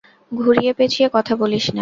ঘুরিয়ে-পেঁচিয়ে 0.31 1.07
কথা 1.13 1.33
বলিস 1.35 1.65
না। 1.67 1.79